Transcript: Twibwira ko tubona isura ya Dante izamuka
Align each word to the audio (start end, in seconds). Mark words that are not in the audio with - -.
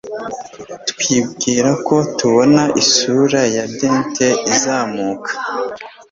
Twibwira 0.89 1.69
ko 1.87 1.95
tubona 2.17 2.63
isura 2.81 3.41
ya 3.55 3.65
Dante 3.77 4.27
izamuka 4.51 5.31